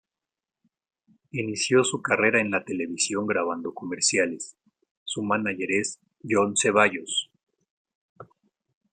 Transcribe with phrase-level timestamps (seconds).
[1.29, 4.57] Inició su carrera en la televisión grabando comerciales,
[5.03, 7.29] su mánager es John Ceballos.